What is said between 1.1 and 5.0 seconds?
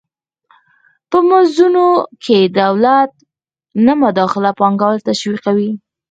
مزدونو کې د دولت نه مداخله پانګوال